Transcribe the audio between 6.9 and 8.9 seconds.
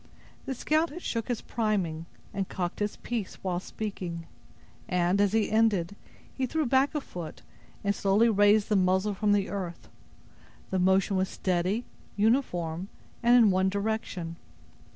a foot, and slowly raised the